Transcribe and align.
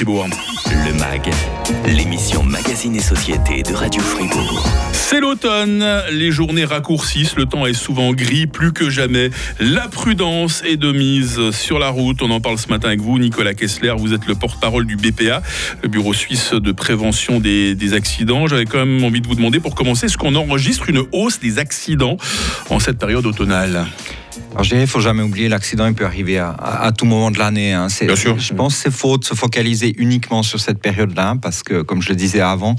Fribourg. 0.00 0.28
Le 0.86 0.94
MAG, 0.94 1.30
l'émission 1.84 2.42
Magazine 2.42 2.96
et 2.96 3.02
Société 3.02 3.62
de 3.62 3.74
Radio 3.74 4.00
Fribourg. 4.00 4.66
C'est 4.94 5.20
l'automne, 5.20 5.84
les 6.10 6.32
journées 6.32 6.64
raccourcissent, 6.64 7.36
le 7.36 7.44
temps 7.44 7.66
est 7.66 7.74
souvent 7.74 8.14
gris, 8.14 8.46
plus 8.46 8.72
que 8.72 8.88
jamais. 8.88 9.28
La 9.58 9.88
prudence 9.88 10.62
est 10.66 10.78
de 10.78 10.90
mise 10.90 11.50
sur 11.50 11.78
la 11.78 11.90
route. 11.90 12.22
On 12.22 12.30
en 12.30 12.40
parle 12.40 12.56
ce 12.56 12.68
matin 12.68 12.88
avec 12.88 13.02
vous, 13.02 13.18
Nicolas 13.18 13.52
Kessler. 13.52 13.92
Vous 13.98 14.14
êtes 14.14 14.26
le 14.26 14.34
porte-parole 14.34 14.86
du 14.86 14.96
BPA, 14.96 15.42
le 15.82 15.88
Bureau 15.90 16.14
suisse 16.14 16.54
de 16.54 16.72
prévention 16.72 17.38
des, 17.38 17.74
des 17.74 17.92
accidents. 17.92 18.46
J'avais 18.46 18.64
quand 18.64 18.78
même 18.78 19.04
envie 19.04 19.20
de 19.20 19.28
vous 19.28 19.34
demander, 19.34 19.60
pour 19.60 19.74
commencer, 19.74 20.06
est-ce 20.06 20.16
qu'on 20.16 20.34
enregistre 20.34 20.88
une 20.88 21.04
hausse 21.12 21.40
des 21.40 21.58
accidents 21.58 22.16
en 22.70 22.78
cette 22.78 22.98
période 22.98 23.26
automnale? 23.26 23.84
Alors 24.52 24.64
je 24.64 24.70
dirais, 24.70 24.82
il 24.82 24.88
faut 24.88 25.00
jamais 25.00 25.22
oublier, 25.22 25.48
l'accident 25.48 25.86
il 25.86 25.94
peut 25.94 26.04
arriver 26.04 26.38
à, 26.38 26.50
à, 26.50 26.90
tout 26.92 27.04
moment 27.04 27.30
de 27.30 27.38
l'année. 27.38 27.72
Hein. 27.72 27.86
Bien 28.00 28.16
sûr. 28.16 28.38
Je 28.38 28.52
pense 28.52 28.74
que 28.74 28.82
c'est 28.82 28.90
faux 28.92 29.16
de 29.16 29.24
se 29.24 29.34
focaliser 29.34 29.94
uniquement 29.96 30.42
sur 30.42 30.58
cette 30.58 30.80
période-là, 30.80 31.36
parce 31.40 31.62
que, 31.62 31.82
comme 31.82 32.02
je 32.02 32.08
le 32.08 32.16
disais 32.16 32.40
avant, 32.40 32.74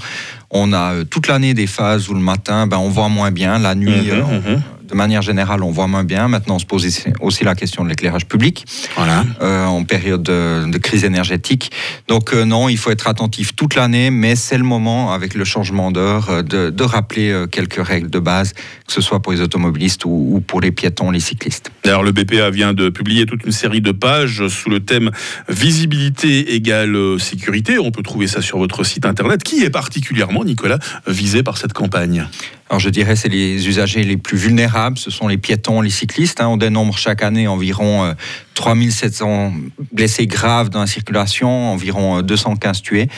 on 0.50 0.72
a 0.72 0.92
euh, 0.94 1.04
toute 1.04 1.28
l'année 1.28 1.54
des 1.54 1.66
phases 1.66 2.08
où 2.10 2.14
le 2.14 2.20
matin, 2.20 2.66
ben, 2.66 2.76
on 2.76 2.88
voit 2.88 3.08
moins 3.08 3.30
bien, 3.30 3.58
la 3.58 3.74
nuit, 3.74 4.10
Mhm, 4.10 4.10
euh, 4.10 4.22
on-. 4.22 4.60
De 4.92 4.96
manière 4.96 5.22
générale, 5.22 5.62
on 5.62 5.70
voit 5.70 5.86
moins 5.86 6.04
bien. 6.04 6.28
Maintenant, 6.28 6.56
on 6.56 6.58
se 6.58 6.66
pose 6.66 6.86
aussi 7.20 7.44
la 7.44 7.54
question 7.54 7.82
de 7.82 7.88
l'éclairage 7.88 8.26
public 8.26 8.66
Voilà. 8.94 9.24
euh, 9.40 9.64
en 9.64 9.84
période 9.84 10.22
de, 10.22 10.70
de 10.70 10.78
crise 10.78 11.04
énergétique. 11.04 11.72
Donc 12.08 12.34
euh, 12.34 12.44
non, 12.44 12.68
il 12.68 12.76
faut 12.76 12.90
être 12.90 13.08
attentif 13.08 13.56
toute 13.56 13.74
l'année, 13.74 14.10
mais 14.10 14.36
c'est 14.36 14.58
le 14.58 14.64
moment, 14.64 15.12
avec 15.12 15.34
le 15.34 15.44
changement 15.44 15.90
d'heure, 15.90 16.28
euh, 16.28 16.42
de, 16.42 16.68
de 16.68 16.84
rappeler 16.84 17.46
quelques 17.50 17.84
règles 17.84 18.10
de 18.10 18.18
base, 18.18 18.52
que 18.52 18.92
ce 18.92 19.00
soit 19.00 19.20
pour 19.20 19.32
les 19.32 19.40
automobilistes 19.40 20.04
ou, 20.04 20.10
ou 20.34 20.40
pour 20.40 20.60
les 20.60 20.70
piétons, 20.72 21.10
les 21.10 21.20
cyclistes. 21.20 21.70
D'ailleurs, 21.84 22.02
le 22.02 22.12
BPA 22.12 22.50
vient 22.50 22.74
de 22.74 22.90
publier 22.90 23.24
toute 23.24 23.44
une 23.44 23.52
série 23.52 23.80
de 23.80 23.92
pages 23.92 24.46
sous 24.48 24.68
le 24.68 24.80
thème 24.80 25.10
Visibilité 25.48 26.54
égale 26.54 26.96
sécurité. 27.18 27.78
On 27.78 27.90
peut 27.90 28.02
trouver 28.02 28.26
ça 28.26 28.42
sur 28.42 28.58
votre 28.58 28.84
site 28.84 29.06
internet. 29.06 29.42
Qui 29.42 29.64
est 29.64 29.70
particulièrement, 29.70 30.44
Nicolas, 30.44 30.78
visé 31.06 31.42
par 31.42 31.56
cette 31.56 31.72
campagne? 31.72 32.26
Alors 32.72 32.80
je 32.80 32.88
dirais 32.88 33.16
c'est 33.16 33.28
les 33.28 33.68
usagers 33.68 34.02
les 34.02 34.16
plus 34.16 34.38
vulnérables, 34.38 34.96
ce 34.96 35.10
sont 35.10 35.28
les 35.28 35.36
piétons, 35.36 35.82
les 35.82 35.90
cyclistes. 35.90 36.40
hein. 36.40 36.48
On 36.48 36.56
dénombre 36.56 36.96
chaque 36.96 37.22
année 37.22 37.46
environ 37.46 38.02
euh, 38.02 38.12
3700 38.54 39.52
blessés 39.92 40.26
graves 40.26 40.70
dans 40.70 40.80
la 40.80 40.86
circulation, 40.86 41.50
environ 41.70 42.20
euh, 42.20 42.22
215 42.22 42.80
tués. 42.80 43.08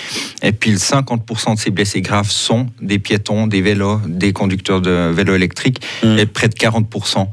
Et 0.42 0.50
puis 0.50 0.72
50% 0.72 1.54
de 1.54 1.60
ces 1.60 1.70
blessés 1.70 2.00
graves 2.00 2.30
sont 2.30 2.66
des 2.82 2.98
piétons, 2.98 3.46
des 3.46 3.62
vélos, 3.62 4.00
des 4.08 4.32
conducteurs 4.32 4.80
de 4.80 5.12
vélos 5.12 5.36
électriques. 5.36 5.80
Mm. 6.02 6.18
Et 6.18 6.26
près 6.26 6.48
de 6.48 6.54
40% 6.54 7.20
euh, 7.20 7.24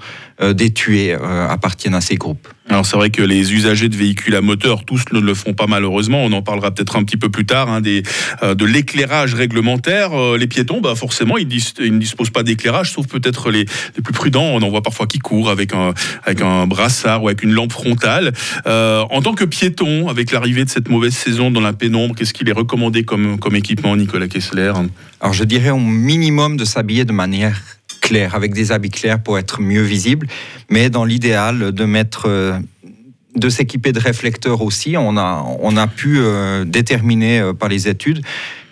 des 0.53 0.71
tués 0.73 1.13
euh, 1.13 1.47
appartiennent 1.47 1.95
à 1.95 2.01
ces 2.01 2.15
groupes. 2.15 2.47
Alors 2.69 2.85
c'est 2.85 2.95
vrai 2.95 3.09
que 3.09 3.21
les 3.21 3.53
usagers 3.53 3.89
de 3.89 3.95
véhicules 3.95 4.35
à 4.35 4.41
moteur, 4.41 4.85
tous 4.85 5.03
ne 5.11 5.19
le 5.19 5.33
font 5.33 5.53
pas 5.53 5.67
malheureusement. 5.67 6.23
On 6.23 6.31
en 6.31 6.41
parlera 6.41 6.71
peut-être 6.71 6.95
un 6.95 7.03
petit 7.03 7.17
peu 7.17 7.29
plus 7.29 7.45
tard 7.45 7.69
hein, 7.69 7.81
des, 7.81 8.03
euh, 8.43 8.55
de 8.55 8.65
l'éclairage 8.65 9.33
réglementaire. 9.33 10.13
Euh, 10.13 10.37
les 10.37 10.47
piétons, 10.47 10.79
bah, 10.79 10.95
forcément, 10.95 11.37
ils, 11.37 11.47
dis- 11.47 11.73
ils 11.79 11.93
ne 11.93 11.99
disposent 11.99 12.29
pas 12.29 12.43
d'éclairage, 12.43 12.91
sauf 12.91 13.07
peut-être 13.07 13.51
les, 13.51 13.65
les 13.95 14.01
plus 14.01 14.13
prudents. 14.13 14.45
On 14.45 14.61
en 14.61 14.69
voit 14.69 14.81
parfois 14.81 15.05
qui 15.05 15.19
courent 15.19 15.49
avec 15.49 15.73
un, 15.73 15.93
avec 16.23 16.41
un 16.41 16.65
brassard 16.65 17.23
ou 17.23 17.27
avec 17.27 17.43
une 17.43 17.51
lampe 17.51 17.73
frontale. 17.73 18.31
Euh, 18.67 19.03
en 19.09 19.21
tant 19.21 19.33
que 19.33 19.43
piéton, 19.43 20.07
avec 20.07 20.31
l'arrivée 20.31 20.63
de 20.63 20.69
cette 20.69 20.87
mauvaise 20.87 21.13
saison 21.13 21.51
dans 21.51 21.61
la 21.61 21.73
pénombre, 21.73 22.15
qu'est-ce 22.15 22.33
qu'il 22.33 22.47
est 22.47 22.53
recommandé 22.53 23.03
comme, 23.03 23.37
comme 23.37 23.55
équipement, 23.55 23.95
Nicolas 23.97 24.27
Kessler? 24.27 24.71
Alors 25.19 25.33
je 25.33 25.43
dirais 25.43 25.71
au 25.71 25.77
minimum 25.79 26.55
de 26.57 26.65
s'habiller 26.65 27.05
de 27.05 27.11
manière 27.11 27.61
avec 28.19 28.53
des 28.53 28.71
habits 28.71 28.89
clairs 28.89 29.21
pour 29.21 29.37
être 29.37 29.61
mieux 29.61 29.83
visible, 29.83 30.27
mais 30.69 30.89
dans 30.89 31.05
l'idéal 31.05 31.71
de 31.71 31.85
mettre... 31.85 32.59
de 33.35 33.49
s'équiper 33.49 33.93
de 33.93 33.99
réflecteurs 33.99 34.61
aussi. 34.61 34.97
On 34.97 35.15
a, 35.17 35.45
on 35.61 35.77
a 35.77 35.87
pu 35.87 36.19
euh, 36.19 36.65
déterminer 36.65 37.39
euh, 37.39 37.53
par 37.53 37.69
les 37.69 37.87
études 37.87 38.21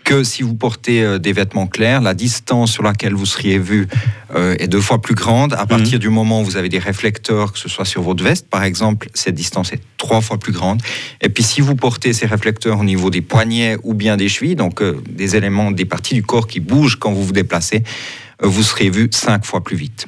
que 0.03 0.23
si 0.23 0.43
vous 0.43 0.53
portez 0.55 1.01
euh, 1.01 1.17
des 1.17 1.31
vêtements 1.31 1.67
clairs, 1.67 2.01
la 2.01 2.13
distance 2.13 2.71
sur 2.71 2.83
laquelle 2.83 3.13
vous 3.13 3.25
seriez 3.25 3.57
vu 3.57 3.87
est 4.35 4.67
deux 4.67 4.81
fois 4.81 5.01
plus 5.01 5.15
grande. 5.15 5.53
À 5.53 5.65
partir 5.65 5.97
du 5.97 6.09
moment 6.09 6.41
où 6.41 6.45
vous 6.45 6.57
avez 6.57 6.69
des 6.69 6.77
réflecteurs, 6.77 7.53
que 7.53 7.57
ce 7.57 7.69
soit 7.69 7.85
sur 7.85 8.03
votre 8.03 8.23
veste, 8.23 8.47
par 8.47 8.63
exemple, 8.63 9.07
cette 9.13 9.33
distance 9.33 9.71
est 9.71 9.81
trois 9.97 10.21
fois 10.21 10.37
plus 10.37 10.51
grande. 10.51 10.81
Et 11.21 11.29
puis 11.29 11.41
si 11.41 11.61
vous 11.61 11.75
portez 11.75 12.13
ces 12.13 12.27
réflecteurs 12.27 12.79
au 12.79 12.83
niveau 12.83 13.09
des 13.09 13.21
poignets 13.21 13.77
ou 13.83 13.95
bien 13.95 14.17
des 14.17 14.29
chevilles, 14.29 14.55
donc 14.55 14.83
des 15.09 15.35
éléments, 15.35 15.71
des 15.71 15.85
parties 15.85 16.13
du 16.13 16.21
corps 16.21 16.47
qui 16.47 16.59
bougent 16.59 16.97
quand 16.97 17.11
vous 17.11 17.23
vous 17.23 17.33
déplacez, 17.33 17.81
vous 18.41 18.63
serez 18.63 18.89
vu 18.89 19.09
cinq 19.11 19.45
fois 19.45 19.63
plus 19.63 19.75
vite. 19.75 20.05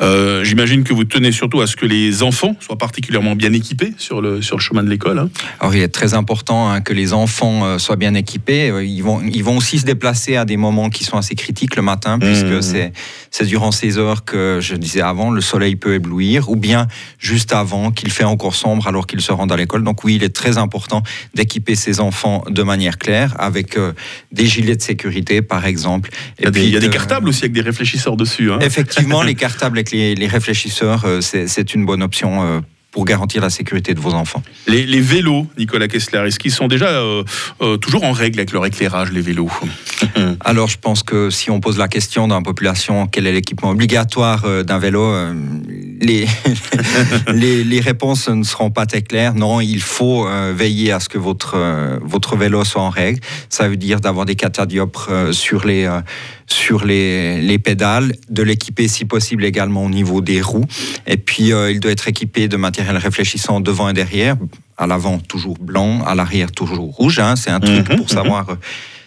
Euh, 0.00 0.44
J'imagine 0.44 0.82
que 0.84 0.92
vous 0.92 1.04
tenez 1.04 1.32
surtout 1.32 1.60
à 1.60 1.66
ce 1.66 1.76
que 1.76 1.86
les 1.86 2.22
enfants 2.22 2.56
soient 2.60 2.78
particulièrement 2.78 3.36
bien 3.36 3.52
équipés 3.52 3.92
sur 3.96 4.20
le, 4.20 4.42
sur 4.42 4.56
le 4.56 4.62
chemin 4.62 4.82
de 4.82 4.90
l'école. 4.90 5.18
hein. 5.18 5.30
Alors 5.60 5.74
il 5.74 5.80
est 5.82 5.88
très 5.88 6.14
important 6.14 6.70
hein, 6.70 6.80
que 6.80 6.92
les 6.92 7.12
enfants 7.12 7.64
euh, 7.64 7.78
soient 7.78 7.96
bien 7.96 8.14
équipés. 8.14 8.70
Euh, 8.70 8.84
Ils 8.84 9.02
vont, 9.02 9.20
ils 9.22 9.44
vont 9.44 9.56
aussi 9.56 9.78
se 9.78 9.84
déplacer 9.84 10.36
à 10.36 10.44
des 10.44 10.56
moments 10.56 10.90
qui 10.90 11.04
sont 11.04 11.16
assez 11.16 11.34
critiques 11.34 11.76
le 11.76 11.82
matin, 11.82 12.18
puisque 12.18 12.46
Mhm. 12.46 12.62
c'est 12.62 12.92
c'est 13.30 13.44
durant 13.46 13.70
ces 13.70 13.96
heures 13.98 14.24
que, 14.24 14.58
je 14.60 14.74
disais 14.74 15.00
avant, 15.02 15.30
le 15.30 15.40
soleil 15.40 15.76
peut 15.76 15.94
éblouir, 15.94 16.48
ou 16.50 16.56
bien 16.56 16.88
juste 17.18 17.52
avant 17.52 17.92
qu'il 17.92 18.10
fait 18.10 18.24
encore 18.24 18.56
sombre 18.56 18.88
alors 18.88 19.06
qu'ils 19.06 19.20
se 19.20 19.30
rendent 19.30 19.52
à 19.52 19.56
l'école. 19.56 19.84
Donc 19.84 20.02
oui, 20.02 20.16
il 20.16 20.24
est 20.24 20.34
très 20.34 20.58
important 20.58 21.02
d'équiper 21.34 21.76
ces 21.76 22.00
enfants 22.00 22.42
de 22.50 22.62
manière 22.64 22.98
claire, 22.98 23.36
avec 23.38 23.76
euh, 23.76 23.92
des 24.32 24.46
gilets 24.46 24.74
de 24.76 24.82
sécurité, 24.82 25.42
par 25.42 25.64
exemple. 25.66 26.10
Il 26.40 26.44
y 26.44 26.48
a, 26.48 26.50
des, 26.50 26.64
il 26.64 26.70
y 26.70 26.76
a 26.76 26.80
des 26.80 26.88
de- 26.88 26.92
cartables 26.92 27.28
aussi 27.28 27.44
avec 27.44 27.52
des 27.52 27.59
réfléchisseurs 27.60 28.16
dessus. 28.16 28.50
hein. 28.52 28.58
Effectivement, 28.60 29.22
les 29.22 29.34
cartables 29.44 29.78
avec 29.78 29.90
les, 29.90 30.14
les 30.14 30.26
réfléchisseurs, 30.26 31.04
euh, 31.04 31.20
c'est 31.20 31.74
une 31.74 31.84
bonne 31.86 32.02
option 32.02 32.42
euh, 32.42 32.60
pour 32.90 33.04
garantir 33.04 33.40
la 33.40 33.50
sécurité 33.50 33.94
de 33.94 34.00
vos 34.00 34.14
enfants. 34.14 34.42
Les, 34.66 34.84
les 34.84 35.00
vélos, 35.00 35.46
Nicolas 35.56 35.86
Kessler, 35.86 36.24
est-ce 36.26 36.38
qu'ils 36.40 36.50
sont 36.50 36.66
déjà 36.66 36.88
euh, 36.88 37.22
euh, 37.62 37.76
toujours 37.76 38.02
en 38.02 38.10
règle 38.12 38.40
avec 38.40 38.52
leur 38.52 38.66
éclairage, 38.66 39.12
les 39.12 39.20
vélos? 39.20 39.50
Alors, 40.40 40.68
je 40.68 40.76
pense 40.76 41.02
que 41.02 41.30
si 41.30 41.50
on 41.50 41.60
pose 41.60 41.78
la 41.78 41.86
question 41.86 42.26
dans 42.26 42.34
la 42.36 42.42
population, 42.42 43.06
quel 43.06 43.26
est 43.28 43.32
l'équipement 43.32 43.70
obligatoire 43.70 44.64
d'un 44.64 44.78
vélo, 44.78 45.14
les, 46.00 46.26
les, 47.32 47.64
les 47.64 47.80
réponses 47.80 48.28
ne 48.28 48.42
seront 48.42 48.70
pas 48.70 48.86
très 48.86 49.02
claires. 49.02 49.34
Non, 49.34 49.60
il 49.60 49.80
faut 49.80 50.26
euh, 50.26 50.52
veiller 50.56 50.92
à 50.92 51.00
ce 51.00 51.08
que 51.08 51.18
votre, 51.18 51.54
euh, 51.56 51.98
votre 52.02 52.36
vélo 52.36 52.64
soit 52.64 52.82
en 52.82 52.90
règle. 52.90 53.20
Ça 53.48 53.68
veut 53.68 53.76
dire 53.76 54.00
d'avoir 54.00 54.26
des 54.26 54.34
catadiopres 54.34 55.08
euh, 55.10 55.32
sur 55.32 55.66
les, 55.66 55.88
sur 56.46 56.84
les, 56.84 57.40
les 57.40 57.58
pédales, 57.58 58.14
de 58.28 58.42
l'équiper 58.42 58.88
si 58.88 59.04
possible 59.04 59.44
également 59.44 59.84
au 59.84 59.90
niveau 59.90 60.20
des 60.20 60.40
roues. 60.40 60.66
Et 61.06 61.16
puis, 61.16 61.50
il 61.70 61.80
doit 61.80 61.92
être 61.92 62.08
équipé 62.08 62.48
de 62.48 62.56
matériel 62.56 62.96
réfléchissant 62.96 63.60
devant 63.60 63.88
et 63.88 63.92
derrière. 63.92 64.36
À 64.76 64.86
l'avant, 64.86 65.18
toujours 65.18 65.58
blanc, 65.58 66.02
à 66.06 66.14
l'arrière, 66.14 66.50
toujours 66.52 66.94
rouge. 66.94 67.18
hein. 67.18 67.36
C'est 67.36 67.50
un 67.50 67.60
truc 67.60 67.86
Mhm, 67.90 67.96
pour 67.98 68.08
savoir 68.10 68.48
euh, 68.48 68.54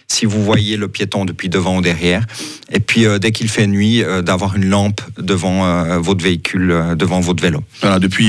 si 0.08 0.26
vous 0.26 0.42
voyez 0.42 0.76
le 0.76 0.88
piéton 0.88 1.24
depuis 1.24 1.48
devant 1.48 1.78
ou 1.78 1.80
derrière. 1.80 2.24
Et 2.72 2.80
puis, 2.80 3.06
euh, 3.06 3.18
dès 3.18 3.30
qu'il 3.32 3.48
fait 3.48 3.66
nuit, 3.66 4.02
euh, 4.02 4.22
d'avoir 4.22 4.56
une 4.56 4.66
lampe 4.66 5.00
devant 5.18 5.64
euh, 5.66 5.98
votre 5.98 6.22
véhicule, 6.24 6.74
devant 6.96 7.20
votre 7.20 7.42
vélo. 7.42 7.62
Voilà, 7.80 7.98
Depuis 7.98 8.28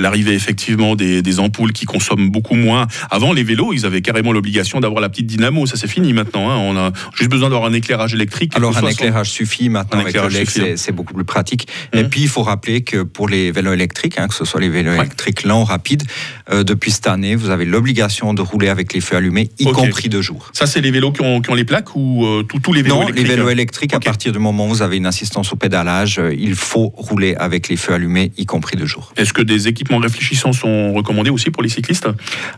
l'arrivée 0.00 0.34
effectivement 0.34 0.94
des, 0.96 1.22
des 1.22 1.38
ampoules 1.40 1.72
qui 1.72 1.84
consomment 1.84 2.30
beaucoup 2.30 2.54
moins. 2.54 2.86
Avant, 3.10 3.32
les 3.32 3.42
vélos, 3.44 3.72
ils 3.72 3.86
avaient 3.86 4.02
carrément 4.02 4.32
l'obligation 4.32 4.80
d'avoir 4.80 5.00
la 5.00 5.08
petite 5.08 5.26
dynamo. 5.26 5.66
Ça, 5.66 5.76
c'est 5.76 5.88
fini 5.88 6.12
maintenant. 6.12 6.50
hein. 6.50 6.56
On 6.56 6.76
a 6.76 6.92
juste 7.14 7.30
besoin 7.30 7.50
d'avoir 7.50 7.68
un 7.68 7.72
éclairage 7.74 8.14
électrique. 8.14 8.52
Alors, 8.56 8.76
un 8.76 8.80
son- 8.80 8.88
éclairage 8.88 9.30
suffit 9.30 9.68
maintenant 9.68 9.98
Un 9.98 10.02
avec 10.02 10.14
éclairage 10.14 10.76
c'est 10.76 10.92
beaucoup 10.92 11.14
plus 11.14 11.24
pratique. 11.24 11.68
Et 11.92 12.02
Mhm. 12.02 12.08
puis, 12.10 12.22
il 12.22 12.28
faut 12.28 12.42
rappeler 12.42 12.82
que 12.82 13.02
pour 13.02 13.28
les 13.28 13.50
vélos 13.52 13.72
électriques, 13.72 14.18
hein, 14.18 14.28
que 14.28 14.34
ce 14.34 14.44
soit 14.44 14.60
les 14.60 14.68
vélos 14.68 14.90
Ouais. 14.92 14.98
électriques 14.98 15.44
lents 15.44 15.62
ou 15.62 15.64
rapides, 15.64 16.04
euh, 16.52 16.62
depuis 16.64 16.90
cette 16.92 17.06
année, 17.08 17.34
vous 17.36 17.50
avez 17.50 17.64
l'obligation 17.64 18.34
de 18.34 18.42
rouler 18.42 18.68
avec 18.68 18.92
les 18.92 19.00
feux 19.00 19.16
allumés, 19.16 19.50
y 19.58 19.64
compris 19.64 20.08
de 20.08 20.20
jour. 20.22 20.50
Ça, 20.52 20.66
c'est 20.66 20.80
les 20.80 20.90
vélos 20.96 21.12
qui 21.12 21.22
ont, 21.22 21.40
qui 21.40 21.50
ont 21.50 21.54
les 21.54 21.64
plaques 21.64 21.94
ou 21.94 22.24
euh, 22.26 22.42
tous- 22.42 22.72
les 22.72 22.82
vélos 22.82 22.96
Non, 22.96 23.02
électriques 23.02 23.26
les 23.28 23.34
vélos 23.34 23.48
hein 23.48 23.52
électriques, 23.52 23.94
à 23.94 24.00
partir 24.00 24.32
du 24.32 24.38
moment 24.38 24.66
où 24.66 24.68
vous 24.70 24.82
avez 24.82 24.96
une 24.96 25.06
assistance 25.06 25.52
au 25.52 25.56
pédalage, 25.56 26.18
euh, 26.18 26.34
il 26.36 26.54
faut 26.54 26.92
rouler 26.96 27.34
avec 27.36 27.68
les 27.68 27.76
feux 27.76 27.92
allumés, 27.94 28.32
y 28.38 28.46
compris 28.46 28.76
de 28.76 28.84
jour. 28.86 29.12
Est-ce 29.16 29.32
que 29.32 29.42
des 29.42 29.68
équipements 29.68 29.98
réfléchissants 29.98 30.52
sont 30.52 30.92
recommandés 30.94 31.30
aussi 31.30 31.50
pour 31.50 31.62
les 31.62 31.68
cyclistes? 31.68 32.08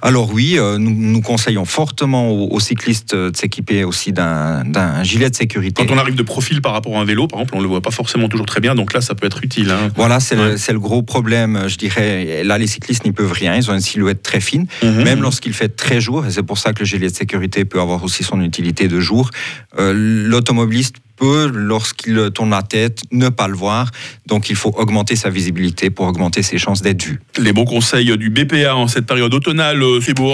Alors 0.03 0.33
oui, 0.33 0.55
euh, 0.59 0.79
nous, 0.79 0.95
nous 0.95 1.21
conseillons 1.21 1.65
fortement 1.65 2.31
aux, 2.31 2.49
aux 2.55 2.61
cyclistes 2.61 3.15
de 3.15 3.37
s'équiper 3.37 3.85
aussi 3.85 4.13
d'un 4.13 5.03
gilet 5.03 5.31
de 5.31 5.35
sécurité. 5.37 5.85
Quand 5.87 5.95
on 5.95 5.99
arrive 5.99 6.15
de 6.15 6.23
profil 6.23 6.61
par 6.63 6.73
rapport 6.73 6.97
à 6.97 7.01
un 7.01 7.05
vélo, 7.05 7.27
par 7.27 7.41
exemple, 7.41 7.55
on 7.57 7.61
le 7.61 7.69
voit 7.69 7.81
pas 7.83 7.91
forcément 7.91 8.29
toujours 8.29 8.47
très 8.47 8.61
bien. 8.61 8.75
Donc 8.75 8.93
là, 8.95 9.01
ça 9.01 9.15
peut 9.15 9.27
être 9.27 9.43
utile. 9.45 9.71
hein. 9.71 9.91
Voilà, 9.97 10.21
c'est 10.21 10.37
Ouais. 10.37 10.55
le, 10.73 10.79
gros 10.81 11.03
problème, 11.03 11.65
je 11.67 11.77
dirais. 11.77 12.43
Là, 12.45 12.59
les 12.59 12.67
cyclistes 12.67 13.05
n'y 13.05 13.13
peuvent 13.13 13.33
rien. 13.33 13.57
Ils 13.57 13.71
ont 13.71 13.75
une 13.75 13.81
silhouette 13.81 14.23
très 14.23 14.41
fine, 14.41 14.67
Mhm. 14.83 15.03
même 15.03 15.23
lorsqu'il 15.23 15.53
fait 15.53 15.69
très 15.69 16.01
jour. 16.01 16.27
Et 16.27 16.31
c'est 16.31 16.43
pour 16.43 16.59
ça 16.59 16.73
que 16.73 16.81
le 16.81 16.87
gilet 16.87 17.09
de 17.09 17.15
sécurité 17.15 17.65
peut 17.65 17.81
avoir 17.81 18.05
aussi 18.05 18.23
son 18.29 18.41
utilité 18.41 18.89
de 18.89 19.01
jour. 19.01 19.31
Euh, 19.79 19.93
L'automobiliste 19.95 20.97
peut, 21.17 21.51
lorsqu'il 21.53 22.31
tourne 22.33 22.51
la 22.51 22.63
tête, 22.63 23.03
ne 23.11 23.29
pas 23.29 23.49
le 23.49 23.57
voir. 23.57 23.91
Donc, 24.27 24.51
il 24.51 24.57
faut 24.57 24.73
augmenter 24.77 25.17
sa 25.17 25.31
visibilité 25.31 25.91
pour 25.91 26.07
augmenter 26.07 26.43
ses 26.43 26.59
chances 26.59 26.83
d'être 26.83 27.05
vu. 27.05 27.21
Les 27.39 27.53
bons 27.53 27.65
conseils 27.65 28.17
du 28.17 28.31
BPA 28.31 28.77
en 28.77 28.89
cette 28.89 29.07
période 29.07 29.35
automnale, 29.35 29.83
euh, 29.83 30.01
c'est 30.01 30.15
beau. 30.15 30.33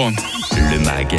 Le 0.51 0.79
MAG, 0.85 1.17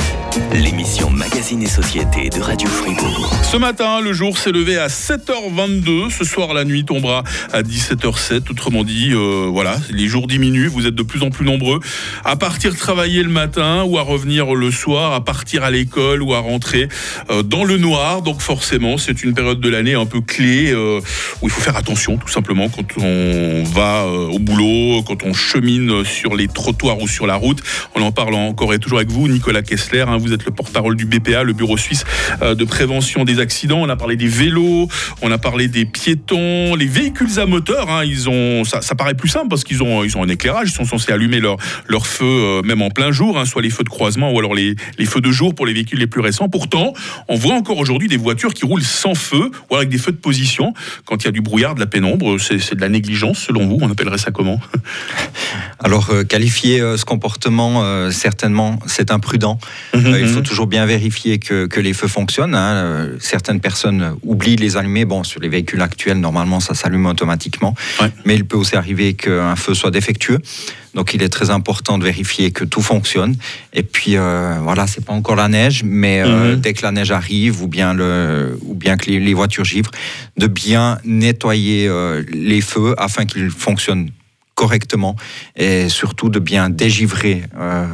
l'émission 0.53 1.11
Magazine 1.11 1.63
et 1.63 1.67
Société 1.67 2.29
de 2.29 2.41
Radio 2.41 2.69
Fribourg. 2.69 3.33
Ce 3.43 3.57
matin, 3.57 4.01
le 4.01 4.13
jour 4.13 4.39
s'est 4.39 4.53
levé 4.53 4.77
à 4.77 4.89
7h22. 4.89 6.11
Ce 6.11 6.25
soir, 6.25 6.53
la 6.55 6.65
nuit 6.65 6.85
tombera 6.85 7.25
à 7.53 7.63
17h07. 7.63 8.51
Autrement 8.51 8.85
dit, 8.85 9.11
euh, 9.13 9.49
voilà, 9.51 9.77
les 9.91 10.07
jours 10.07 10.27
diminuent. 10.27 10.69
Vous 10.69 10.87
êtes 10.87 10.95
de 10.95 11.03
plus 11.03 11.23
en 11.23 11.31
plus 11.31 11.45
nombreux 11.47 11.81
à 12.25 12.37
partir 12.37 12.77
travailler 12.77 13.23
le 13.23 13.29
matin 13.31 13.85
ou 13.85 13.99
à 13.99 14.03
revenir 14.03 14.55
le 14.55 14.71
soir, 14.71 15.13
à 15.13 15.25
partir 15.25 15.65
à 15.65 15.71
l'école 15.71 16.23
ou 16.23 16.35
à 16.35 16.41
rentrer 16.41 16.89
euh, 17.31 17.43
dans 17.43 17.65
le 17.65 17.79
noir. 17.79 18.23
Donc 18.23 18.41
forcément, 18.41 18.99
c'est 18.99 19.23
une 19.23 19.35
période 19.35 19.61
de 19.61 19.69
l'année 19.69 19.95
un 19.95 20.07
peu 20.07 20.21
clé 20.21 20.71
euh, 20.73 21.01
où 21.41 21.47
il 21.47 21.51
faut 21.51 21.61
faire 21.61 21.77
attention, 21.77 22.17
tout 22.19 22.29
simplement, 22.29 22.69
quand 22.69 23.03
on 23.03 23.63
va 23.65 24.07
au 24.07 24.39
boulot, 24.39 25.03
quand 25.03 25.25
on 25.25 25.33
chemine 25.33 26.05
sur 26.05 26.35
les 26.35 26.49
trottoirs 26.49 27.01
ou 27.01 27.09
sur 27.09 27.27
la 27.27 27.37
route. 27.37 27.63
On 27.95 28.03
en 28.03 28.13
parle 28.13 28.35
encore 28.35 28.75
et 28.75 28.79
toujours 28.79 28.99
avec 28.99 29.11
vous, 29.11 29.29
Nicolas 29.29 29.63
Kessler. 29.63 30.05
hein, 30.07 30.19
êtes 30.33 30.45
le 30.45 30.53
porte-parole 30.53 30.97
du 30.97 31.07
BPA, 31.07 31.43
le 31.43 31.53
Bureau 31.53 31.77
suisse 31.77 32.05
euh, 32.43 32.55
de 32.55 32.65
prévention 32.65 33.25
des 33.25 33.41
accidents. 33.41 33.79
On 33.81 33.89
a 33.89 33.97
parlé 33.97 34.17
des 34.17 34.27
vélos, 34.27 34.89
on 35.23 35.31
a 35.31 35.39
parlé 35.39 35.69
des 35.69 35.85
piétons, 35.85 36.75
les 36.75 36.87
véhicules 36.87 37.39
à 37.39 37.47
moteur. 37.47 37.91
hein, 37.91 38.05
ils 38.05 38.29
ont, 38.29 38.65
ça, 38.65 38.83
ça 38.83 38.95
paraît 38.95 39.15
plus 39.15 39.29
simple 39.29 39.49
parce 39.49 39.65
qu'ils 39.65 39.83
ont, 39.83 40.05
ils 40.05 40.17
ont 40.17 40.23
un 40.23 40.29
éclairage. 40.29 40.71
Ils 40.71 40.75
sont 40.75 40.85
censés 40.85 41.13
allumer 41.13 41.41
leur, 41.41 41.57
leur 41.87 42.07
feu 42.07 42.25
euh, 42.25 42.63
même 42.63 42.83
en 42.83 42.91
plein 42.91 43.13
jour, 43.13 43.39
hein, 43.39 43.45
soit 43.45 43.63
les 43.63 43.71
feux 43.71 43.85
de 43.85 43.89
croisement 43.89 44.33
ou 44.33 44.39
alors 44.39 44.55
les, 44.55 44.75
les 44.99 45.07
feux 45.07 45.21
de 45.21 45.31
jour 45.31 45.55
pour 45.55 45.67
les 45.67 45.73
véhicules 45.73 45.99
les 45.99 46.07
plus 46.07 46.21
récents. 46.21 46.49
Pourtant, 46.49 46.93
on 47.29 47.37
voit 47.37 47.55
encore 47.55 47.79
aujourd'hui 47.79 48.09
des 48.09 48.17
voitures 48.17 48.55
qui 48.55 48.65
roulent 48.65 48.83
sans 48.83 49.15
feu 49.15 49.51
ou 49.71 49.77
avec 49.77 49.89
des 49.89 49.99
feux 49.99 50.13
de 50.13 50.17
position 50.17 50.73
quand 51.05 51.23
il 51.23 51.27
y 51.27 51.29
a 51.29 51.33
du 51.33 51.41
brouillard, 51.41 51.75
de 51.75 51.81
la 51.81 51.87
pénombre. 51.87 52.37
C'est 52.41 52.75
de 52.75 52.81
la 52.81 52.89
négligence 52.89 53.39
selon 53.39 53.67
vous. 53.67 53.79
On 53.81 53.91
appellerait 53.91 54.19
ça 54.19 54.31
comment? 54.31 54.61
Alors, 55.79 56.11
euh, 56.11 56.25
qualifier 56.25 56.81
euh, 56.81 56.97
ce 56.97 57.05
comportement, 57.05 58.11
certainement, 58.11 58.79
c'est 58.87 59.11
imprudent. 59.11 59.59
Euh, 60.17 60.27
il 60.27 60.29
faut 60.29 60.41
toujours 60.41 60.67
bien 60.67 60.87
vérifier 60.87 61.39
que, 61.39 61.67
que 61.67 61.81
les 61.81 61.93
feux 61.93 62.09
fonctionnent. 62.09 62.55
hein. 62.55 63.09
Certaines 63.21 63.61
personnes 63.61 64.17
oublient 64.23 64.57
de 64.57 64.61
les 64.63 64.77
allumer. 64.77 65.05
Bon, 65.05 65.25
sur 65.25 65.41
les 65.41 65.49
véhicules 65.49 65.81
actuels, 65.83 66.19
normalement, 66.21 66.61
ça 66.61 66.75
s'allume 66.75 67.07
automatiquement. 67.07 67.75
Ouais. 68.01 68.11
Mais 68.25 68.35
il 68.35 68.45
peut 68.45 68.57
aussi 68.57 68.77
arriver 68.77 69.15
qu'un 69.15 69.57
feu 69.57 69.75
soit 69.75 69.91
défectueux. 69.91 70.39
Donc, 70.95 71.13
il 71.13 71.23
est 71.23 71.29
très 71.29 71.51
important 71.51 71.99
de 71.99 72.05
vérifier 72.05 72.51
que 72.53 72.65
tout 72.65 72.81
fonctionne. 72.81 73.37
Et 73.75 73.83
puis, 73.83 74.17
euh, 74.17 74.57
voilà, 74.63 74.87
c'est 74.87 75.05
pas 75.05 75.13
encore 75.13 75.37
la 75.37 75.49
neige, 75.49 75.83
mais 75.85 76.23
euh, 76.23 76.55
Mhm. 76.55 76.61
dès 76.61 76.73
que 76.73 76.83
la 76.83 76.91
neige 76.93 77.11
arrive, 77.11 77.63
ou 77.63 77.69
bien, 77.69 77.93
le, 77.93 78.59
ou 78.63 78.75
bien 78.75 78.97
que 78.97 79.11
les, 79.11 79.21
les 79.21 79.35
voitures 79.35 79.65
givrent, 79.67 79.91
de 80.39 80.47
bien 80.47 80.99
nettoyer 81.05 81.87
euh, 81.87 82.23
les 82.33 82.63
feux 82.63 82.95
afin 82.97 83.27
qu'ils 83.27 83.51
fonctionnent 83.51 84.09
correctement 84.55 85.17
et 85.55 85.91
surtout 85.91 86.31
de 86.31 86.39
bien 86.39 86.71
dégivrer 86.71 87.43
euh, 87.61 87.85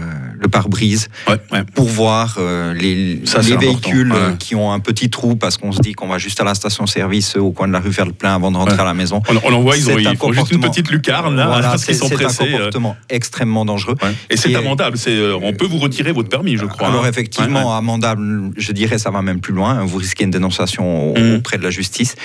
le 0.42 0.48
pare-brise 0.48 1.08
Ouais, 1.28 1.36
ouais. 1.52 1.64
pour 1.74 1.86
voir 1.86 2.36
euh, 2.38 2.74
les, 2.74 3.20
Ça, 3.24 3.40
véhicules 3.40 4.12
ouais. 4.12 4.18
qui 4.38 4.54
ont 4.54 4.72
un 4.72 4.80
petit 4.80 5.08
trou 5.10 5.36
parce 5.36 5.56
qu'on 5.56 5.72
se 5.72 5.80
dit 5.80 5.92
qu'on 5.92 6.08
va 6.08 6.18
juste 6.18 6.40
à 6.40 6.44
la 6.44 6.54
station-service 6.54 7.36
euh, 7.36 7.40
au 7.40 7.52
coin 7.52 7.68
de 7.68 7.72
la 7.72 7.80
rue 7.80 7.92
faire 7.92 8.06
le 8.06 8.12
plein 8.12 8.34
avant 8.34 8.50
de 8.50 8.56
rentrer 8.56 8.80
à 8.80 8.84
la 8.84 8.94
maison. 8.94 9.22
On, 9.28 9.36
on 9.44 9.54
en 9.54 9.60
voit, 9.60 9.76
ils, 9.76 9.88
ont, 9.90 9.96
un 9.96 10.00
ils 10.00 10.34
juste 10.34 10.50
une 10.52 10.60
petite 10.60 10.90
lucarne 10.90 11.36
là, 11.36 11.46
Voilà, 11.46 11.68
parce 11.70 11.84
qu'ils 11.84 11.94
sont 11.94 12.08
c'est 12.08 12.14
un 12.14 12.18
pressés. 12.18 12.44
euh, 12.48 12.52
comportement 12.56 12.96
extrêmement 13.08 13.64
dangereux. 13.64 13.94
Et 14.30 14.36
c'est 14.36 14.54
amendable. 14.54 14.98
Euh, 15.08 15.38
on 15.42 15.52
peut 15.52 15.66
vous 15.66 15.78
retirer 15.78 16.12
votre 16.12 16.28
permis, 16.28 16.56
je 16.56 16.64
crois. 16.66 16.88
Alors 16.88 17.04
hein. 17.04 17.08
effectivement, 17.08 17.76
amendable, 17.76 18.50
je 18.56 18.72
dirais, 18.72 18.98
ça 18.98 19.10
va 19.10 19.22
même 19.22 19.40
plus 19.40 19.52
loin. 19.54 19.84
Vous 19.84 19.98
risquez 19.98 20.24
une 20.24 20.30
dénonciation 20.30 21.14
Mhm. 21.16 21.36
auprès 21.36 21.58
de 21.58 21.62
la 21.62 21.70
justice. 21.70 22.16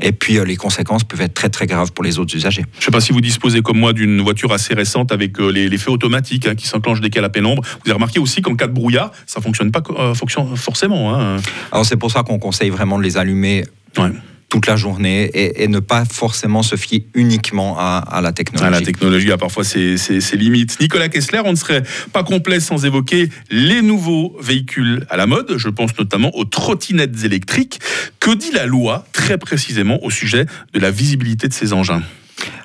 Et 0.00 0.12
puis 0.12 0.38
euh, 0.38 0.44
les 0.44 0.56
conséquences 0.56 1.04
peuvent 1.04 1.20
être 1.20 1.34
très 1.34 1.48
très 1.48 1.66
graves 1.66 1.92
pour 1.92 2.04
les 2.04 2.18
autres 2.18 2.34
usagers. 2.34 2.64
Je 2.74 2.78
ne 2.80 2.84
sais 2.86 2.90
pas 2.90 3.00
si 3.00 3.12
vous 3.12 3.20
disposez 3.20 3.62
comme 3.62 3.78
moi 3.78 3.92
d'une 3.92 4.20
voiture 4.20 4.52
assez 4.52 4.74
récente 4.74 5.12
avec 5.12 5.38
les, 5.38 5.68
les 5.68 5.78
feux 5.78 5.90
automatiques 5.90 6.46
hein, 6.46 6.54
qui 6.54 6.66
s'enclenchent 6.66 7.00
dès 7.00 7.08
qu'il 7.10 7.16
y 7.16 7.18
a 7.18 7.22
la 7.22 7.28
Vous 7.60 7.80
avez 7.86 7.92
remarqué 7.92 8.18
aussi 8.18 8.42
qu'en 8.42 8.54
cas 8.56 8.66
de 8.66 8.72
brouillard, 8.72 9.12
ça 9.26 9.40
fonctionne 9.40 9.70
pas 9.72 9.82
euh, 9.90 10.14
fonctionne 10.14 10.56
forcément. 10.56 11.14
hein. 11.14 11.36
Alors 11.72 11.84
c'est 11.86 11.96
pour 11.96 12.10
ça 12.10 12.22
qu'on 12.22 12.38
conseille 12.38 12.70
vraiment 12.70 12.98
de 12.98 13.02
les 13.04 13.16
allumer 13.16 13.64
Ouais. 13.96 14.10
toute 14.50 14.66
la 14.66 14.76
journée 14.76 15.24
et, 15.34 15.62
et 15.64 15.68
ne 15.68 15.78
pas 15.80 16.04
forcément 16.04 16.62
se 16.62 16.76
fier 16.76 17.04
uniquement 17.14 17.76
à, 17.78 17.98
à 17.98 18.20
la 18.20 18.28
Ah, 18.28 18.32
technologie. 18.32 18.70
la 18.70 18.80
technologie 18.80 19.32
a 19.32 19.36
parfois 19.38 19.64
ses, 19.64 19.96
ses- 19.98 20.20
ses 20.20 20.36
limites. 20.36 20.78
Nicolas 20.80 21.08
Kessler, 21.08 21.40
on 21.44 21.50
ne 21.52 21.56
serait 21.56 21.82
pas 22.12 22.22
complet 22.24 22.60
sans 22.60 22.84
évoquer 22.84 23.28
les 23.50 23.82
nouveaux 23.82 24.36
véhicules 24.40 25.06
à 25.10 25.16
la 25.16 25.26
mode. 25.26 25.54
Je 25.56 25.68
pense 25.68 25.90
notamment 25.98 26.34
aux 26.36 26.44
trottinettes 26.44 27.24
électriques. 27.24 27.80
Que 28.20 28.34
dit 28.34 28.52
la 28.52 28.66
loi 28.66 29.04
très 29.12 29.36
précisément 29.38 30.02
au 30.04 30.10
sujet 30.10 30.46
de 30.74 30.80
la 30.80 30.90
visibilité 30.90 31.48
de 31.48 31.52
ces 31.54 31.72
engins? 31.72 32.02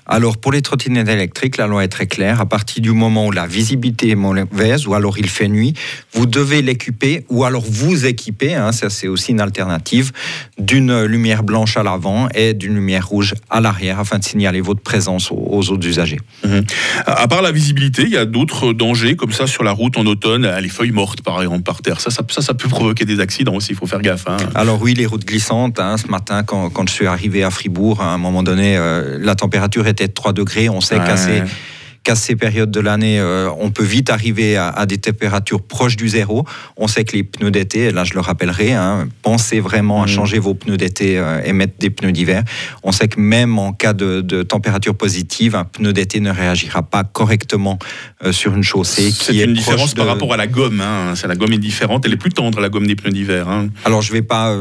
Alors, 0.06 0.38
pour 0.38 0.52
les 0.52 0.62
trottinettes 0.62 1.08
électriques, 1.08 1.58
la 1.58 1.66
loi 1.68 1.84
est 1.84 1.88
très 1.88 2.08
claire. 2.08 2.42
À 2.42 2.46
partir 2.46 2.82
du 2.82 2.92
moment 2.92 3.28
où 3.28 3.32
la 3.32 3.48
visibilité 3.48 4.10
est 4.10 4.16
mauvaise 4.16 4.86
ou 4.86 4.94
alors 4.94 5.18
il 5.18 5.30
fait 5.30 5.48
nuit, 5.48 5.74
vous 6.14 6.26
devez 6.26 6.62
l'équiper 6.62 7.26
ou 7.30 7.46
alors 7.46 7.64
vous 7.66 8.06
équiper, 8.06 8.54
hein, 8.54 8.72
ça 8.74 8.90
c'est 8.90 9.08
aussi 9.08 9.32
une 9.32 9.40
alternative, 9.40 10.12
d'une 10.60 11.04
lumière 11.06 11.44
blanche 11.44 11.78
à 11.78 11.84
l'avant 11.84 12.28
et 12.36 12.54
d'une 12.54 12.76
lumière 12.76 13.08
rouge 13.08 13.34
à 13.50 13.62
l'arrière 13.62 14.00
afin 14.00 14.20
de 14.20 14.24
signaler 14.24 14.62
votre 14.62 14.82
présence 14.82 15.32
aux, 15.32 15.70
autres 15.72 15.88
usagers. 15.88 16.20
À 17.06 17.24
à 17.24 17.28
part 17.28 17.42
la 17.42 17.52
visibilité, 17.54 18.04
il 18.04 18.10
y 18.10 18.18
a 18.18 18.26
d'autres 18.26 18.74
dangers 18.74 19.16
comme 19.16 19.32
ça 19.32 19.48
sur 19.48 19.64
la 19.64 19.72
route 19.72 19.98
en 19.98 20.06
automne. 20.06 20.46
Ah, 20.46 20.60
Les 20.60 20.68
feuilles 20.68 20.92
mortes, 20.92 21.22
par 21.22 21.42
exemple, 21.42 21.64
par 21.64 21.82
terre. 21.82 22.02
Ça, 22.02 22.12
ça, 22.12 22.22
ça, 22.30 22.42
ça 22.42 22.54
peut 22.54 22.68
provoquer 22.68 23.06
des 23.06 23.22
accidents 23.22 23.56
aussi. 23.56 23.72
Il 23.72 23.78
faut 23.78 23.88
faire 23.88 24.02
gaffe. 24.02 24.26
hein. 24.28 24.36
Alors 24.54 24.82
oui, 24.82 24.94
les 24.94 25.06
routes 25.06 25.26
glissantes, 25.26 25.80
hein, 25.80 25.96
ce 25.98 26.08
matin 26.08 26.44
quand, 26.44 26.70
quand 26.70 26.88
je 26.90 26.94
suis 26.94 27.08
arrivé 27.08 27.44
à 27.44 27.50
Fribourg, 27.50 28.02
à 28.02 28.08
un 28.14 28.18
moment 28.18 28.44
donné, 28.44 28.76
euh, 28.78 29.18
la 29.22 29.36
température 29.36 29.63
était 29.88 30.08
de 30.08 30.14
3 30.14 30.34
degrés. 30.34 30.70
On 30.70 30.82
sait 30.82 30.98
Ouais. 30.98 31.06
qu'à 31.06 31.18
ces, 31.18 31.44
qu'à 32.04 32.16
ces 32.16 32.36
périodes 32.36 32.70
de 32.72 32.80
l'année, 32.80 33.20
euh, 33.20 33.50
on 33.60 33.72
peut 33.72 33.84
vite 33.84 34.10
arriver 34.10 34.58
à, 34.58 34.68
à 34.70 34.86
des 34.86 34.98
températures 34.98 35.62
proches 35.62 35.96
du 35.96 36.10
zéro. 36.10 36.46
On 36.78 36.88
sait 36.88 37.06
que 37.06 37.14
les 37.16 37.24
pneus 37.24 37.50
d'été, 37.52 37.92
là 37.92 38.04
je 38.04 38.14
le 38.14 38.20
rappellerai, 38.20 38.74
hein, 38.74 39.08
pensez 39.22 39.60
vraiment 39.62 40.02
à 40.04 40.06
Mhm. 40.06 40.12
changer 40.12 40.40
vos 40.40 40.54
pneus 40.54 40.78
d'été 40.78 41.18
euh, 41.18 41.42
et 41.46 41.54
mettre 41.54 41.74
des 41.80 41.90
pneus 41.90 42.12
d'hiver. 42.12 42.44
On 42.84 42.92
sait 42.92 43.08
que 43.08 43.20
même 43.20 43.58
en 43.58 43.72
cas 43.74 43.94
de, 43.94 44.22
de 44.22 44.44
température 44.44 44.96
positive, 44.96 45.56
un 45.56 45.64
pneu 45.64 45.94
d'été 45.94 46.20
ne 46.20 46.30
réagira 46.32 46.84
pas 46.84 47.04
correctement 47.06 47.80
euh, 48.26 48.32
sur 48.34 48.54
une 48.54 48.64
chaussée 48.64 49.10
C'est 49.12 49.34
qui 49.34 49.42
est 49.42 49.46
une 49.46 49.54
différence 49.54 49.94
par 49.94 50.08
rapport 50.08 50.34
à 50.34 50.38
la 50.38 50.48
gomme. 50.48 50.82
hein. 50.82 51.14
C'est 51.16 51.28
la 51.28 51.36
gomme 51.36 51.54
est 51.54 51.58
différente. 51.58 52.06
Elle 52.06 52.14
est 52.14 52.18
plus 52.18 52.32
tendre 52.32 52.60
la 52.60 52.68
gomme 52.70 52.86
des 52.86 52.96
pneus 52.96 53.12
d'hiver. 53.14 53.48
hein. 53.48 53.70
Alors, 53.86 54.02
je 54.02 54.10
ne 54.12 54.14
vais 54.18 54.22
pas 54.24 54.54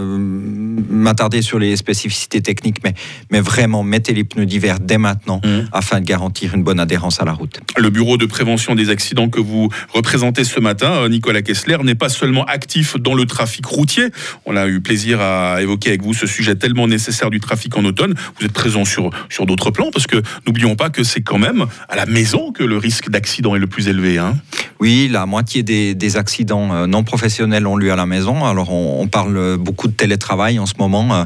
m'attarder 0.91 1.43
sur 1.43 1.59
les 1.59 1.77
spécificités 1.77 2.41
techniques, 2.41 2.79
mais, 2.85 2.95
mais 3.31 3.41
vraiment, 3.41 3.83
mettez 3.83 4.15
les 4.15 4.25
pneus 4.25 4.47
d'hiver 4.47 4.79
dès 4.81 4.99
maintenant 4.99 5.41
Mhm. 5.45 5.69
afin 5.73 6.01
de 6.01 6.05
garantir 6.05 6.55
une 6.55 6.63
bonne 6.63 6.81
adhérence 6.81 7.21
à 7.21 7.25
la 7.25 7.32
Le 7.77 7.91
bureau 7.91 8.17
de 8.17 8.27
prévention 8.27 8.75
des 8.75 8.91
accidents 8.91 9.29
que 9.29 9.41
vous 9.41 9.69
représentez 9.93 10.45
ce 10.45 10.61
matin, 10.61 10.93
euh, 10.93 11.09
Nicolas 11.09 11.43
Kessler, 11.43 11.79
n'est 11.83 11.95
pas 11.95 12.09
seulement 12.09 12.45
actif 12.45 12.97
dans 12.97 13.15
le 13.15 13.25
trafic 13.27 13.65
routier. 13.67 14.09
On 14.47 14.57
a 14.57 14.67
eu 14.67 14.81
plaisir 14.81 15.21
à 15.21 15.61
évoquer 15.63 15.91
avec 15.91 16.03
vous 16.03 16.15
ce 16.15 16.27
sujet 16.27 16.55
tellement 16.57 16.87
nécessaire 16.87 17.31
du 17.31 17.41
trafic 17.41 17.77
en 17.77 17.85
automne. 17.85 18.15
Vous 18.39 18.47
êtes 18.47 18.53
présent 18.53 18.85
sur, 18.85 19.11
sur 19.29 19.47
d'autres 19.47 19.71
plans 19.71 19.91
parce 19.93 20.07
que 20.07 20.23
n'oublions 20.47 20.77
pas 20.77 20.91
que 20.91 21.03
c'est 21.05 21.23
quand 21.23 21.39
même 21.39 21.67
à 21.89 21.97
la 21.97 22.07
maison 22.07 22.53
que 22.53 22.65
le 22.65 22.77
risque 22.77 23.11
d'accident 23.11 23.55
est 23.57 23.61
le 23.61 23.67
plus 23.67 23.89
élevé. 23.89 24.19
hein. 24.19 24.37
Oui, 24.83 25.07
la 25.09 25.27
moitié 25.27 25.63
des, 25.63 25.95
des 25.95 26.17
accidents 26.17 26.75
euh, 26.75 26.87
non 26.89 27.05
professionnels 27.05 27.69
ont 27.69 27.77
lieu 27.77 27.93
à 27.93 27.97
la 27.97 28.05
maison. 28.05 28.45
Alors, 28.45 28.73
on, 28.73 29.01
on 29.01 29.07
parle 29.07 29.57
beaucoup 29.57 29.87
de 29.87 29.93
télétravail 29.93 30.59
en 30.59 30.67
ce 30.67 30.75
moment. 30.77 31.15
Euh, 31.15 31.25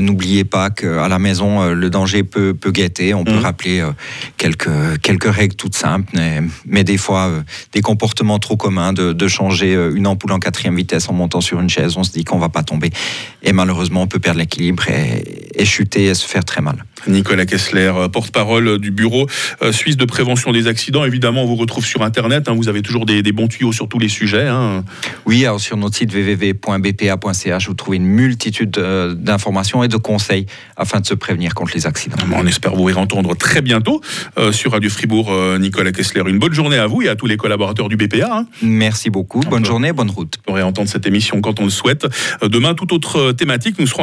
N'oubliez 0.00 0.44
pas 0.44 0.70
qu'à 0.70 1.08
la 1.08 1.18
maison, 1.18 1.60
euh, 1.60 1.74
le 1.74 1.90
danger 1.90 2.22
peut, 2.22 2.54
peut 2.54 2.70
guetter. 2.70 3.12
On 3.12 3.24
peut 3.24 3.32
Mhm. 3.32 3.38
rappeler 3.40 3.84
quelques, 4.36 5.00
quelques 5.02 5.32
règles 5.34 5.56
toutes 5.56 5.74
simples, 5.74 6.08
mais, 6.14 6.40
mais 6.66 6.84
des 6.84 6.96
fois, 6.96 7.32
des 7.72 7.80
comportements 7.80 8.38
trop 8.38 8.56
communs 8.56 8.92
de, 8.92 9.12
de 9.12 9.26
changer 9.28 9.74
une 9.94 10.06
ampoule 10.06 10.30
en 10.30 10.38
quatrième 10.38 10.76
vitesse 10.76 11.08
en 11.08 11.14
montant 11.14 11.40
sur 11.40 11.58
une 11.60 11.68
chaise. 11.68 11.96
On 11.96 12.04
se 12.04 12.12
dit 12.12 12.22
qu'on 12.22 12.38
va 12.38 12.48
pas 12.48 12.62
tomber. 12.62 12.90
Et 13.42 13.52
malheureusement, 13.52 14.02
on 14.02 14.06
peut 14.06 14.20
perdre 14.20 14.38
l'équilibre 14.38 14.88
et, 14.88 15.50
et 15.60 15.64
chuter 15.64 16.04
et 16.04 16.14
se 16.14 16.26
faire 16.28 16.44
très 16.44 16.60
mal. 16.62 16.84
Nicolas 17.08 17.46
Kessler, 17.46 17.92
euh, 17.96 18.08
porte-parole 18.08 18.78
du 18.78 18.90
bureau 18.90 19.26
euh, 19.62 19.72
suisse 19.72 19.96
de 19.96 20.04
prévention 20.04 20.52
des 20.52 20.66
accidents. 20.66 21.04
Évidemment, 21.04 21.42
on 21.42 21.46
vous 21.46 21.56
retrouve 21.56 21.84
sur 21.84 22.02
Internet. 22.02 22.48
hein. 22.48 22.54
Vous 22.54 22.68
avez 22.68 22.82
toujours 22.82 23.06
des, 23.06 23.22
des 23.22 23.32
bons 23.32 23.48
tuyaux 23.48 23.72
sur 23.72 23.88
tous 23.88 23.98
les 23.98 24.08
sujets. 24.08 24.46
hein. 24.48 24.84
Oui, 25.26 25.44
alors 25.44 25.60
sur 25.60 25.76
notre 25.76 25.96
site 25.96 26.12
www.bpa.ch, 26.14 27.68
vous 27.68 27.74
trouvez 27.74 27.96
une 27.96 28.06
multitude 28.06 28.76
euh, 28.78 29.14
d'informations 29.14 29.82
et 29.84 29.88
de 29.88 29.96
conseils 29.96 30.46
afin 30.76 31.00
de 31.00 31.06
se 31.06 31.14
prévenir 31.14 31.54
contre 31.54 31.72
les 31.74 31.86
accidents. 31.86 32.16
On 32.34 32.46
espère 32.46 32.74
vous 32.74 32.88
y 32.90 32.92
entendre 32.94 33.34
très 33.36 33.62
bientôt 33.62 34.00
euh, 34.38 34.52
sur 34.52 34.72
Radio 34.72 34.90
Fribourg. 34.90 35.30
euh, 35.32 35.58
Nicolas 35.58 35.92
Kessler, 35.92 36.22
une 36.26 36.38
bonne 36.38 36.52
journée 36.52 36.76
à 36.78 36.86
vous 36.86 37.02
et 37.02 37.08
à 37.08 37.16
tous 37.16 37.26
les 37.26 37.36
collaborateurs 37.36 37.88
du 37.88 37.96
BPA. 37.96 38.28
hein. 38.38 38.46
Merci 38.62 39.10
beaucoup. 39.10 39.40
Bonne 39.40 39.64
journée, 39.64 39.92
bonne 39.92 40.10
route. 40.10 40.36
Vous 40.38 40.42
pourrez 40.52 40.62
entendre 40.62 40.88
cette 40.88 41.06
émission 41.06 41.40
quand 41.40 41.60
on 41.60 41.64
le 41.64 41.70
souhaite. 41.70 42.06
Euh, 42.42 42.48
Demain, 42.48 42.74
toute 42.74 42.92
autre 42.92 43.18
euh, 43.18 43.32
thématique, 43.32 43.78
nous 43.78 43.86
serons 43.86 44.02